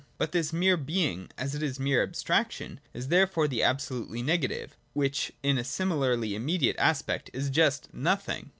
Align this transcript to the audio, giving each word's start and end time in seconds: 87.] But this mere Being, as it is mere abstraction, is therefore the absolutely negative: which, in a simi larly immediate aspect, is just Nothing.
87.] 0.15 0.15
But 0.17 0.31
this 0.31 0.51
mere 0.51 0.77
Being, 0.77 1.29
as 1.37 1.53
it 1.53 1.61
is 1.61 1.79
mere 1.79 2.01
abstraction, 2.01 2.79
is 2.91 3.09
therefore 3.09 3.47
the 3.47 3.61
absolutely 3.61 4.23
negative: 4.23 4.75
which, 4.93 5.31
in 5.43 5.59
a 5.59 5.63
simi 5.63 5.93
larly 5.93 6.31
immediate 6.33 6.77
aspect, 6.79 7.29
is 7.33 7.51
just 7.51 7.93
Nothing. 7.93 8.49